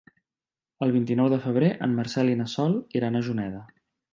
[0.85, 3.63] El vint-i-nou de febrer en Marcel i na Sol iran a Juneda.